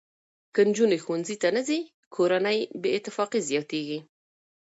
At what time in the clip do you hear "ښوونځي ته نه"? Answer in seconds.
1.03-1.61